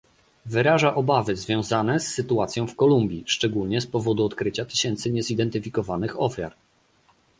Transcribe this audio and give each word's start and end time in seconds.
wyraża 0.45 0.95
obawy 0.95 1.35
związane 1.35 1.99
z 1.99 2.07
sytuacją 2.13 2.67
w 2.67 2.75
Kolumbii, 2.75 3.23
szczególnie 3.27 3.81
z 3.81 3.87
powodu 3.87 4.25
odkrycia 4.25 4.65
tysięcy 4.65 5.11
niezidentyfikowanych 5.11 6.21
ofiar 6.21 6.53